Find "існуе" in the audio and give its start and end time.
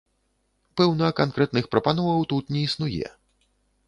2.69-3.13